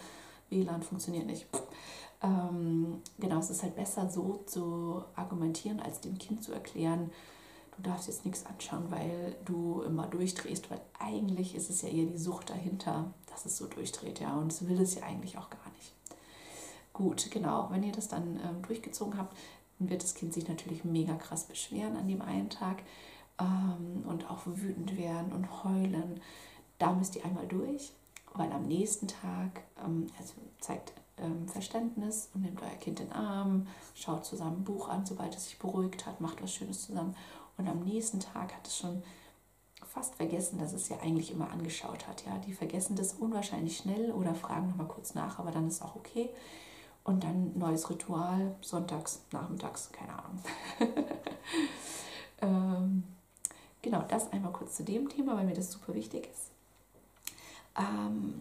WLAN 0.49 0.83
funktioniert 0.83 1.27
nicht. 1.27 1.47
Ähm, 2.23 3.03
genau, 3.19 3.39
es 3.39 3.51
ist 3.51 3.63
halt 3.63 3.77
besser 3.77 4.09
so 4.09 4.43
zu 4.47 5.03
argumentieren, 5.15 5.81
als 5.81 6.01
dem 6.01 6.17
Kind 6.17 6.43
zu 6.43 6.53
erklären, 6.53 7.11
du 7.77 7.83
darfst 7.83 8.09
jetzt 8.09 8.25
nichts 8.25 8.47
anschauen, 8.47 8.91
weil 8.91 9.37
du 9.45 9.83
immer 9.83 10.07
durchdrehst, 10.07 10.71
weil 10.71 10.81
eigentlich 10.99 11.55
ist 11.55 11.69
es 11.69 11.83
ja 11.83 11.89
eher 11.89 12.07
die 12.07 12.17
Sucht 12.17 12.49
dahinter, 12.49 13.13
dass 13.31 13.45
es 13.45 13.59
so 13.59 13.67
durchdreht, 13.67 14.21
ja, 14.21 14.35
und 14.37 14.53
es 14.53 14.67
will 14.67 14.81
es 14.81 14.95
ja 14.95 15.03
eigentlich 15.03 15.37
auch 15.37 15.51
gar 15.51 15.71
nicht. 15.77 15.93
Gut, 16.95 17.31
genau, 17.31 17.69
wenn 17.71 17.83
ihr 17.83 17.93
das 17.93 18.09
dann 18.09 18.41
ähm, 18.43 18.63
durchgezogen 18.63 19.19
habt, 19.19 19.37
dann 19.79 19.91
wird 19.91 20.03
das 20.03 20.15
Kind 20.15 20.33
sich 20.33 20.49
natürlich 20.49 20.85
mega 20.85 21.15
krass 21.15 21.45
beschweren 21.45 21.97
an 21.97 22.09
dem 22.09 22.23
einen 22.23 22.51
Tag 22.51 22.83
ähm, 23.41 24.05
und 24.07 24.31
auch 24.31 24.43
wütend 24.47 24.97
werden 24.97 25.33
und 25.33 25.65
heulen. 25.65 26.21
Da 26.79 26.93
müsst 26.93 27.17
ihr 27.17 27.25
einmal 27.25 27.47
durch 27.47 27.93
weil 28.35 28.53
am 28.53 28.67
nächsten 28.67 29.09
Tag, 29.09 29.63
ähm, 29.85 30.09
also 30.19 30.35
zeigt 30.61 30.93
ähm, 31.19 31.49
Verständnis 31.49 32.31
und 32.35 32.43
nehmt 32.43 32.61
euer 32.61 32.77
Kind 32.81 33.01
in 33.01 33.09
den 33.09 33.17
Arm, 33.17 33.67
schaut 33.95 34.25
zusammen 34.25 34.59
ein 34.59 34.65
Buch 34.65 34.89
an, 34.89 35.07
sobald 35.07 35.35
es 35.35 35.45
sich 35.45 35.59
beruhigt 35.59 36.05
hat, 36.07 36.21
macht 36.21 36.43
was 36.43 36.53
Schönes 36.53 36.83
zusammen. 36.83 37.17
Und 37.57 37.69
am 37.69 37.81
nächsten 37.81 38.19
Tag 38.19 38.53
hat 38.55 38.67
es 38.67 38.77
schon 38.77 39.03
fast 39.87 40.17
vergessen, 40.17 40.59
dass 40.59 40.73
es 40.73 40.89
ja 40.89 40.99
eigentlich 41.01 41.31
immer 41.31 41.51
angeschaut 41.53 42.09
hat. 42.09 42.27
Ja, 42.27 42.37
die 42.39 42.53
vergessen 42.53 42.97
das 42.97 43.15
unwahrscheinlich 43.15 43.77
schnell 43.77 44.11
oder 44.11 44.35
fragen 44.35 44.69
nochmal 44.69 44.89
kurz 44.89 45.15
nach, 45.15 45.39
aber 45.39 45.53
dann 45.53 45.69
ist 45.69 45.83
auch 45.83 45.95
okay. 45.95 46.31
Und 47.05 47.23
dann 47.23 47.57
neues 47.59 47.89
Ritual, 47.91 48.57
sonntags, 48.63 49.21
nachmittags, 49.31 49.91
keine 49.93 50.19
Ahnung. 50.19 50.43
ähm, 52.41 53.05
genau, 53.83 54.03
das 54.09 54.33
einmal 54.33 54.53
kurz 54.53 54.77
zu 54.77 54.85
dem 54.85 55.09
Thema, 55.11 55.37
weil 55.37 55.45
mir 55.45 55.55
das 55.55 55.71
super 55.71 55.95
wichtig 55.95 56.29
ist. 56.33 56.51
Ähm, 57.77 58.41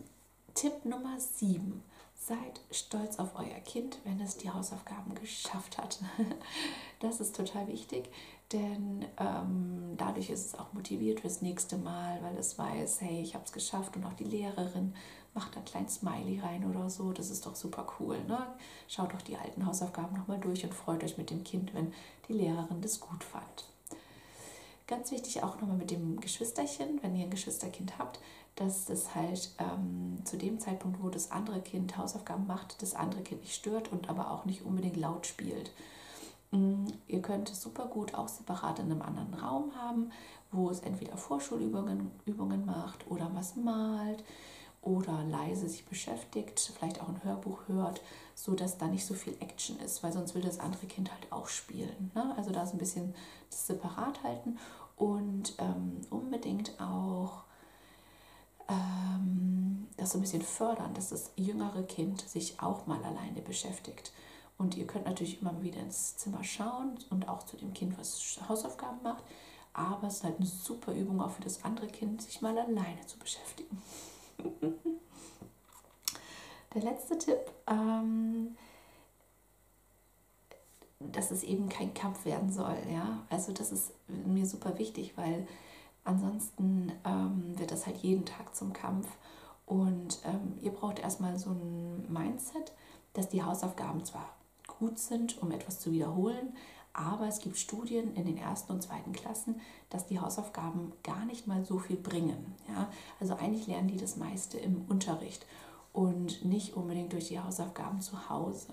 Tipp 0.53 0.86
Nummer 0.86 1.20
7. 1.20 1.84
Seid 2.15 2.62
stolz 2.72 3.20
auf 3.20 3.32
euer 3.36 3.60
Kind, 3.65 3.98
wenn 4.05 4.22
es 4.22 4.38
die 4.38 4.50
Hausaufgaben 4.50 5.13
geschafft 5.15 5.77
hat. 5.77 6.00
das 7.01 7.20
ist 7.20 7.36
total 7.36 7.67
wichtig, 7.67 8.10
denn 8.53 9.05
ähm, 9.17 9.96
dadurch 9.98 10.29
ist 10.29 10.46
es 10.46 10.55
auch 10.55 10.72
motiviert 10.72 11.20
fürs 11.20 11.41
nächste 11.41 11.77
Mal, 11.77 12.24
weil 12.24 12.38
es 12.38 12.58
weiß, 12.58 13.01
hey, 13.01 13.22
ich 13.22 13.34
habe 13.34 13.43
es 13.43 13.51
geschafft 13.51 13.98
und 13.98 14.05
auch 14.05 14.13
die 14.13 14.24
Lehrerin 14.24 14.96
macht 15.34 15.58
ein 15.58 15.66
kleines 15.66 15.96
Smiley 15.96 16.40
rein 16.40 16.66
oder 16.70 16.90
so. 16.90 17.12
Das 17.12 17.30
ist 17.30 17.46
doch 17.46 17.56
super 17.56 17.88
cool. 18.00 18.18
Ne? 18.28 18.40
Schaut 18.88 19.13
doch 19.13 19.22
die 19.22 19.38
alten 19.38 19.66
Hausaufgaben 19.66 20.18
nochmal 20.18 20.40
durch 20.40 20.63
und 20.63 20.74
freut 20.74 21.04
euch 21.04 21.18
mit 21.18 21.30
dem 21.30 21.44
Kind, 21.44 21.74
wenn 21.74 21.94
die 22.28 22.34
Lehrerin 22.34 22.82
das 22.82 23.00
gut 23.00 23.24
fand. 23.24 23.66
Ganz 24.86 25.12
wichtig 25.12 25.42
auch 25.44 25.60
nochmal 25.60 25.78
mit 25.78 25.92
dem 25.92 26.20
Geschwisterchen, 26.20 27.00
wenn 27.02 27.16
ihr 27.16 27.24
ein 27.24 27.32
Geschwisterkind 27.32 27.98
habt, 27.98 28.20
dass 28.56 28.86
das 28.86 29.16
halt 29.16 29.50
ähm, 29.58 30.20
zu 30.25 30.38
dem 30.38 30.60
Zeitpunkt, 30.60 31.02
wo 31.02 31.10
das 31.10 31.32
andere 31.32 31.62
Kind 31.62 31.98
Hausaufgaben 31.98 32.46
macht, 32.46 32.82
das 32.82 32.94
andere 32.94 33.22
Kind 33.22 33.42
nicht 33.42 33.56
stört 33.56 33.92
und 33.92 34.10
aber 34.10 34.30
auch 34.30 34.46
nicht 34.46 34.63
unbedingt 34.63 34.98
laut 34.98 35.25
spielt. 35.25 35.72
Mm, 36.52 36.86
ihr 37.08 37.22
könnt 37.22 37.50
es 37.50 37.62
super 37.62 37.88
gut 37.88 38.13
auch 38.13 38.28
separat 38.28 38.80
in 38.80 38.92
einem 38.92 39.02
anderen 39.02 39.34
Raum 39.34 39.72
haben, 39.75 40.12
wo 40.52 40.70
es 40.70 40.82
entweder 40.82 41.18
Vorschulübungen 41.18 42.12
Übungen 42.25 42.66
macht 42.66 43.10
oder 43.10 43.32
was 43.34 43.56
malt 43.56 44.24
oder 44.84 45.24
leise 45.24 45.68
sich 45.68 45.86
beschäftigt, 45.86 46.72
vielleicht 46.75 47.02
auch 47.02 47.08
ein 47.08 47.24
Hörbuch 47.24 47.68
hört, 47.68 48.02
so 48.36 48.54
dass 48.54 48.78
da 48.78 48.88
nicht 48.88 49.06
so 49.06 49.13
viel 49.13 49.36
Action 49.40 49.80
ist, 49.80 50.04
weil 50.04 50.12
sonst 50.12 50.36
will 50.36 50.42
das 50.42 50.60
andere 50.60 50.86
Kind 50.88 51.12
halt 51.12 51.32
auch 51.32 51.48
spielen. 51.48 52.12
Ne? 52.13 52.34
Also 52.38 52.52
da 52.52 52.63
ist 52.63 52.74
ein 52.74 52.80
bisschen 52.80 53.16
das 53.50 53.68
separat 53.68 54.24
halten 54.24 54.58
und 54.96 55.56
ähm, 55.60 56.02
unbedingt 56.10 56.80
auch 56.82 57.44
ähm, 58.70 59.88
das 59.98 60.12
so 60.12 60.18
ein 60.18 60.22
bisschen 60.22 60.42
fördern, 60.42 60.94
dass 60.94 61.10
das 61.10 61.32
jüngere 61.36 61.84
Kind 61.84 62.22
sich 62.22 62.60
auch 62.62 62.86
mal 62.86 63.04
alleine 63.04 63.42
beschäftigt. 63.42 64.12
Und 64.58 64.78
ihr 64.78 64.86
könnt 64.86 65.06
natürlich 65.06 65.42
immer 65.42 65.62
wieder 65.62 65.80
ins 65.80 66.16
Zimmer 66.18 66.44
schauen 66.44 66.98
und 67.10 67.28
auch 67.28 67.44
zu 67.44 67.58
dem 67.58 67.74
Kind, 67.74 67.98
was 67.98 68.40
Hausaufgaben 68.48 69.02
macht. 69.02 69.24
Aber 69.74 70.08
es 70.08 70.18
ist 70.18 70.24
halt 70.24 70.38
eine 70.38 70.46
super 70.46 70.94
Übung 70.94 71.20
auch 71.22 71.32
für 71.32 71.42
das 71.42 71.63
andere 71.63 71.88
Kind, 71.88 72.22
sich 72.22 72.42
mal 72.42 72.58
alleine 72.58 73.06
zu 73.08 73.18
beschäftigen. 73.18 73.82
Der 76.74 76.82
letzte 76.82 77.18
Tipp, 77.20 77.52
ähm, 77.68 78.58
dass 81.00 81.32
es 81.32 81.44
eben 81.44 81.70
kein 81.70 81.94
Kampf 81.94 82.25
werden 82.25 82.52
soll. 82.52 82.78
Ja? 82.92 83.25
Also 83.30 83.52
das 83.52 83.72
ist 83.72 83.94
mir 84.08 84.46
super 84.48 84.80
wichtig, 84.80 85.13
weil 85.16 85.48
ansonsten 86.04 86.92
ähm, 87.06 87.58
wird 87.58 87.72
das 87.72 87.86
halt 87.86 87.98
jeden 87.98 88.25
Tag 88.25 88.56
zum 88.56 88.74
Kampf. 88.74 89.08
Und 89.66 90.20
ähm, 90.25 90.58
ihr 90.62 90.72
braucht 90.72 91.00
erstmal 91.00 91.38
so 91.38 91.52
ein 91.52 92.12
Mindset, 92.12 92.74
dass 93.13 93.30
die 93.30 93.44
Hausaufgaben 93.44 94.04
zwar 94.04 94.34
gut 94.80 94.98
sind, 95.00 95.42
um 95.42 95.52
etwas 95.52 95.80
zu 95.80 95.92
wiederholen, 95.92 96.56
aber 96.93 97.27
es 97.27 97.39
gibt 97.39 97.57
Studien 97.57 98.15
in 98.15 98.25
den 98.25 98.38
ersten 98.38 98.71
und 98.71 98.83
zweiten 98.83 99.13
Klassen, 99.13 99.59
dass 99.89 100.05
die 100.05 100.19
Hausaufgaben 100.19 100.93
gar 101.03 101.25
nicht 101.25 101.47
mal 101.47 101.65
so 101.65 101.79
viel 101.79 101.97
bringen. 101.97 102.53
Ja? 102.69 102.88
Also 103.19 103.35
eigentlich 103.35 103.67
lernen 103.67 103.88
die 103.88 103.97
das 103.97 104.15
meiste 104.15 104.59
im 104.59 104.85
Unterricht 104.88 105.45
und 105.91 106.45
nicht 106.45 106.75
unbedingt 106.75 107.13
durch 107.13 107.27
die 107.27 107.39
Hausaufgaben 107.39 108.01
zu 108.01 108.29
Hause. 108.29 108.67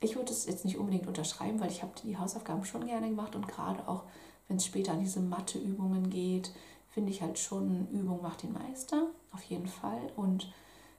Ich 0.00 0.16
würde 0.16 0.32
es 0.32 0.46
jetzt 0.46 0.64
nicht 0.64 0.76
unbedingt 0.76 1.06
unterschreiben, 1.06 1.60
weil 1.60 1.70
ich 1.70 1.82
habe 1.82 1.92
die 2.02 2.18
Hausaufgaben 2.18 2.64
schon 2.64 2.86
gerne 2.86 3.08
gemacht 3.08 3.34
und 3.34 3.48
gerade 3.48 3.88
auch, 3.88 4.04
wenn 4.48 4.58
es 4.58 4.66
später 4.66 4.92
an 4.92 5.00
diese 5.00 5.20
Matheübungen 5.20 6.10
geht, 6.10 6.52
finde 6.90 7.10
ich 7.10 7.22
halt 7.22 7.38
schon, 7.38 7.88
Übung 7.90 8.22
macht 8.22 8.42
den 8.42 8.52
Meister, 8.52 9.06
auf 9.32 9.42
jeden 9.44 9.68
Fall. 9.68 10.10
Und 10.16 10.52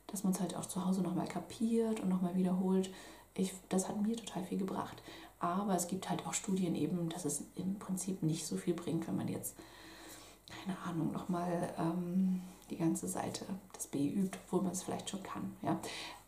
dass 0.08 0.24
man 0.24 0.34
es 0.34 0.40
halt 0.40 0.56
auch 0.56 0.66
zu 0.66 0.86
Hause 0.86 1.02
nochmal 1.02 1.28
kapiert 1.28 2.00
und 2.00 2.10
nochmal 2.10 2.36
wiederholt, 2.36 2.90
ich, 3.36 3.54
das 3.70 3.88
hat 3.88 4.02
mir 4.02 4.16
total 4.16 4.44
viel 4.44 4.58
gebracht. 4.58 5.02
Aber 5.40 5.76
es 5.76 5.88
gibt 5.88 6.10
halt 6.10 6.26
auch 6.26 6.34
Studien 6.34 6.76
eben, 6.76 7.10
dass 7.10 7.26
es 7.26 7.44
im 7.56 7.78
Prinzip 7.80 8.24
nicht 8.24 8.46
so 8.46 8.58
viel 8.58 8.74
bringt, 8.74 9.08
wenn 9.08 9.18
man 9.18 9.28
jetzt, 9.28 9.56
keine 10.64 10.78
Ahnung, 10.80 11.12
nochmal 11.12 11.74
ähm, 11.78 12.42
die 12.70 12.78
ganze 12.78 13.08
Seite 13.08 13.46
des 13.76 13.88
B 13.88 14.10
übt, 14.10 14.38
obwohl 14.46 14.62
man 14.62 14.72
es 14.72 14.84
vielleicht 14.84 15.10
schon 15.10 15.24
kann. 15.24 15.56
Ja? 15.62 15.80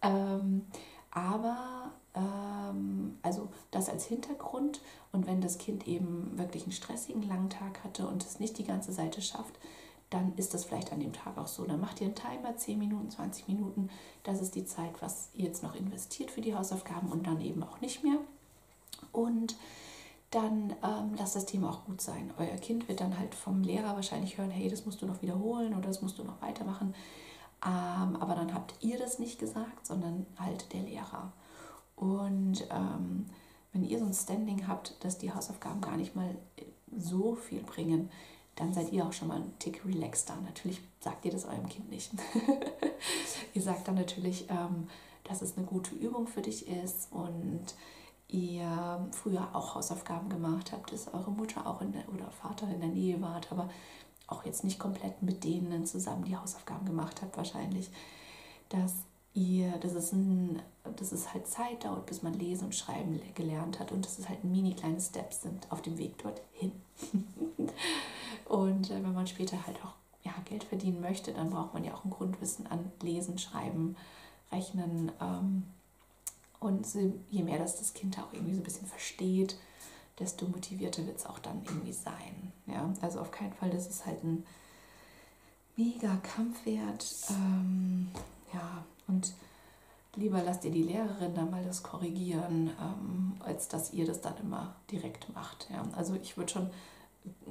Ähm, 0.01 0.65
aber 1.11 1.91
ähm, 2.13 3.17
also 3.23 3.49
das 3.71 3.89
als 3.89 4.05
Hintergrund 4.05 4.81
und 5.11 5.25
wenn 5.27 5.41
das 5.41 5.57
Kind 5.57 5.87
eben 5.87 6.37
wirklich 6.37 6.63
einen 6.63 6.71
stressigen 6.71 7.27
langen 7.27 7.49
Tag 7.49 7.83
hatte 7.83 8.07
und 8.07 8.23
es 8.23 8.39
nicht 8.39 8.57
die 8.57 8.63
ganze 8.63 8.91
Seite 8.91 9.21
schafft, 9.21 9.57
dann 10.09 10.33
ist 10.37 10.53
das 10.53 10.65
vielleicht 10.65 10.91
an 10.91 10.99
dem 10.99 11.13
Tag 11.13 11.37
auch 11.37 11.47
so. 11.47 11.65
Dann 11.65 11.79
macht 11.79 12.01
ihr 12.01 12.07
einen 12.07 12.15
Timer, 12.15 12.55
10 12.55 12.79
Minuten, 12.79 13.09
20 13.11 13.47
Minuten. 13.47 13.89
Das 14.23 14.41
ist 14.41 14.55
die 14.55 14.65
Zeit, 14.65 15.01
was 15.01 15.29
ihr 15.33 15.45
jetzt 15.45 15.61
noch 15.61 15.75
investiert 15.75 16.31
für 16.31 16.41
die 16.41 16.55
Hausaufgaben 16.55 17.11
und 17.11 17.27
dann 17.27 17.41
eben 17.41 17.61
auch 17.63 17.79
nicht 17.81 18.03
mehr. 18.03 18.17
Und 19.11 19.55
dann 20.31 20.75
ähm, 20.83 21.15
lasst 21.17 21.35
das 21.35 21.45
Thema 21.45 21.71
auch 21.71 21.85
gut 21.85 22.01
sein. 22.01 22.31
Euer 22.37 22.57
Kind 22.57 22.87
wird 22.87 23.01
dann 23.01 23.17
halt 23.17 23.33
vom 23.33 23.63
Lehrer 23.63 23.95
wahrscheinlich 23.95 24.37
hören, 24.37 24.51
hey, 24.51 24.69
das 24.69 24.85
musst 24.85 25.01
du 25.01 25.07
noch 25.07 25.21
wiederholen 25.21 25.73
oder 25.73 25.87
das 25.87 26.01
musst 26.01 26.19
du 26.19 26.23
noch 26.23 26.41
weitermachen. 26.41 26.93
Ähm, 27.65 28.15
aber 28.15 28.35
dann 28.35 28.53
habt 28.53 28.75
ihr 28.81 28.99
das 28.99 29.19
nicht 29.19 29.39
gesagt, 29.39 29.85
sondern 29.85 30.25
halt 30.37 30.71
der 30.73 30.81
Lehrer. 30.81 31.33
Und 31.95 32.65
ähm, 32.69 33.25
wenn 33.73 33.83
ihr 33.83 33.99
so 33.99 34.05
ein 34.05 34.13
Standing 34.13 34.67
habt, 34.67 35.03
dass 35.03 35.17
die 35.17 35.33
Hausaufgaben 35.33 35.81
gar 35.81 35.97
nicht 35.97 36.15
mal 36.15 36.35
so 36.95 37.35
viel 37.35 37.61
bringen, 37.61 38.09
dann 38.55 38.73
seid 38.73 38.91
ihr 38.91 39.05
auch 39.05 39.13
schon 39.13 39.29
mal 39.29 39.37
ein 39.37 39.53
Tick 39.59 39.85
relaxter. 39.85 40.35
Natürlich 40.43 40.81
sagt 40.99 41.25
ihr 41.25 41.31
das 41.31 41.45
eurem 41.45 41.67
Kind 41.69 41.89
nicht. 41.89 42.11
ihr 43.53 43.61
sagt 43.61 43.87
dann 43.87 43.95
natürlich, 43.95 44.49
ähm, 44.49 44.87
dass 45.23 45.41
es 45.41 45.57
eine 45.57 45.65
gute 45.65 45.95
Übung 45.95 46.27
für 46.27 46.41
dich 46.41 46.67
ist 46.67 47.11
und 47.11 47.63
ihr 48.29 49.07
früher 49.11 49.49
auch 49.53 49.75
Hausaufgaben 49.75 50.29
gemacht 50.29 50.71
habt, 50.71 50.93
dass 50.93 51.13
eure 51.13 51.31
Mutter 51.31 51.65
auch 51.65 51.81
in 51.81 51.91
der, 51.91 52.07
oder 52.09 52.29
Vater 52.31 52.67
in 52.69 52.79
der 52.79 52.89
Nähe 52.89 53.21
wart, 53.21 53.51
aber 53.51 53.69
auch 54.27 54.45
jetzt 54.45 54.63
nicht 54.63 54.79
komplett 54.79 55.21
mit 55.23 55.43
denen 55.43 55.85
zusammen 55.85 56.23
die 56.23 56.37
Hausaufgaben 56.37 56.85
gemacht 56.85 57.21
habt, 57.21 57.35
wahrscheinlich, 57.35 57.89
dass 58.69 58.93
ihr, 59.33 59.71
dass 59.79 59.93
es, 59.93 60.11
ein, 60.13 60.61
dass 60.95 61.11
es 61.11 61.33
halt 61.33 61.47
Zeit 61.47 61.83
dauert, 61.83 62.05
bis 62.05 62.21
man 62.21 62.33
lesen 62.33 62.65
und 62.65 62.75
schreiben 62.75 63.19
gelernt 63.33 63.79
hat 63.79 63.91
und 63.91 64.05
dass 64.05 64.19
es 64.19 64.29
halt 64.29 64.43
mini 64.43 64.75
kleine 64.75 65.01
Steps 65.01 65.41
sind 65.41 65.71
auf 65.71 65.81
dem 65.81 65.97
Weg 65.97 66.17
dorthin. 66.19 66.71
und 68.45 68.91
äh, 68.91 69.03
wenn 69.03 69.13
man 69.13 69.27
später 69.27 69.65
halt 69.65 69.77
auch 69.83 69.93
ja, 70.23 70.33
Geld 70.45 70.63
verdienen 70.65 71.01
möchte, 71.01 71.33
dann 71.33 71.49
braucht 71.49 71.73
man 71.73 71.83
ja 71.83 71.95
auch 71.95 72.05
ein 72.05 72.11
Grundwissen 72.11 72.67
an 72.67 72.91
Lesen, 73.01 73.39
Schreiben, 73.39 73.95
Rechnen. 74.51 75.11
Ähm, 75.19 75.63
und 76.59 76.87
je 77.29 77.43
mehr 77.43 77.59
das 77.59 77.77
das 77.77 77.93
Kind 77.93 78.19
auch 78.19 78.33
irgendwie 78.33 78.53
so 78.53 78.59
ein 78.59 78.63
bisschen 78.63 78.87
versteht, 78.87 79.57
desto 80.19 80.45
motivierter 80.47 81.05
wird 81.05 81.17
es 81.17 81.25
auch 81.25 81.39
dann 81.39 81.61
irgendwie 81.65 81.93
sein. 81.93 82.51
Ja? 82.67 82.93
Also 83.01 83.19
auf 83.19 83.31
keinen 83.31 83.53
Fall, 83.53 83.69
das 83.69 83.87
ist 83.87 84.05
halt 84.05 84.23
ein 84.23 84.45
mega 85.77 86.17
Kampfwert. 86.17 87.15
Ähm, 87.29 88.09
ja, 88.53 88.83
und 89.07 89.33
lieber 90.15 90.43
lasst 90.43 90.65
ihr 90.65 90.71
die 90.71 90.83
Lehrerin 90.83 91.33
dann 91.33 91.49
mal 91.49 91.63
das 91.63 91.83
korrigieren, 91.83 92.71
ähm, 92.81 93.37
als 93.39 93.69
dass 93.69 93.93
ihr 93.93 94.05
das 94.05 94.19
dann 94.19 94.37
immer 94.37 94.75
direkt 94.91 95.33
macht. 95.33 95.69
Ja? 95.71 95.83
Also 95.95 96.15
ich 96.15 96.35
würde 96.35 96.51
schon 96.51 96.69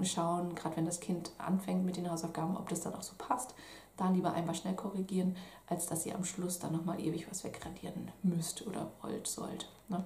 schauen, 0.02 0.54
gerade 0.54 0.76
wenn 0.76 0.86
das 0.86 1.00
Kind 1.00 1.32
anfängt 1.38 1.84
mit 1.84 1.96
den 1.96 2.10
Hausaufgaben, 2.10 2.56
ob 2.56 2.68
das 2.68 2.82
dann 2.82 2.94
auch 2.94 3.02
so 3.02 3.14
passt 3.16 3.54
da 3.98 4.08
lieber 4.10 4.32
einmal 4.32 4.54
schnell 4.54 4.74
korrigieren, 4.74 5.36
als 5.66 5.86
dass 5.86 6.06
ihr 6.06 6.14
am 6.14 6.24
Schluss 6.24 6.58
dann 6.58 6.72
nochmal 6.72 7.00
ewig 7.00 7.30
was 7.30 7.44
wegradieren 7.44 8.10
müsst 8.22 8.66
oder 8.66 8.90
wollt, 9.02 9.26
sollt. 9.26 9.68
Ne? 9.88 10.04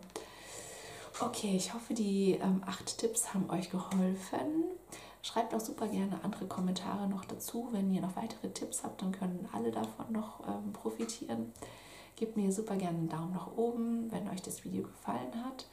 Okay, 1.21 1.55
ich 1.55 1.73
hoffe, 1.75 1.95
die 1.95 2.33
ähm, 2.33 2.63
acht 2.67 2.99
Tipps 2.99 3.33
haben 3.33 3.49
euch 3.51 3.71
geholfen. 3.71 4.65
Schreibt 5.23 5.55
auch 5.55 5.61
super 5.61 5.87
gerne 5.87 6.25
andere 6.25 6.47
Kommentare 6.47 7.07
noch 7.07 7.25
dazu. 7.25 7.69
Wenn 7.71 7.93
ihr 7.93 8.01
noch 8.01 8.17
weitere 8.17 8.49
Tipps 8.51 8.83
habt, 8.83 9.03
dann 9.03 9.13
können 9.13 9.49
alle 9.53 9.71
davon 9.71 10.11
noch 10.11 10.41
ähm, 10.49 10.73
profitieren. 10.73 11.53
Gebt 12.17 12.37
mir 12.37 12.51
super 12.51 12.77
gerne 12.77 12.99
einen 12.99 13.09
Daumen 13.09 13.33
nach 13.33 13.57
oben, 13.57 14.11
wenn 14.11 14.29
euch 14.29 14.43
das 14.43 14.65
Video 14.65 14.83
gefallen 14.83 15.45
hat. 15.45 15.67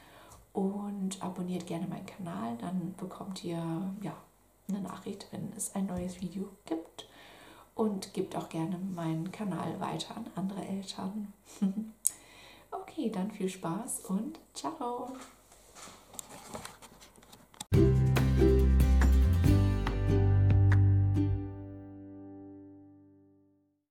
Und 0.53 1.23
abonniert 1.23 1.67
gerne 1.67 1.87
meinen 1.87 2.05
Kanal, 2.05 2.57
dann 2.57 2.93
bekommt 2.97 3.43
ihr 3.43 3.57
ja, 4.01 4.13
eine 4.67 4.81
Nachricht, 4.81 5.27
wenn 5.31 5.53
es 5.55 5.73
ein 5.73 5.85
neues 5.85 6.21
Video 6.21 6.49
gibt. 6.65 7.07
Und 7.75 8.13
gebt 8.13 8.35
auch 8.35 8.49
gerne 8.49 8.77
meinen 8.77 9.31
Kanal 9.31 9.79
weiter 9.79 10.17
an 10.17 10.25
andere 10.35 10.65
Eltern. 10.65 11.33
okay, 12.71 13.09
dann 13.09 13.31
viel 13.31 13.49
Spaß 13.49 14.01
und 14.07 14.39
ciao! 14.53 15.13